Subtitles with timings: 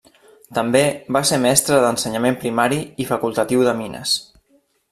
[0.57, 0.79] També
[1.17, 4.19] va ser mestre d'ensenyament primari i facultatiu de mines.